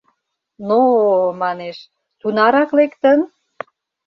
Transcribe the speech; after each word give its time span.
—Но-о, 0.67 1.19
манеш, 1.41 1.77
тунарак 2.19 2.69
лектын?.. 2.77 3.19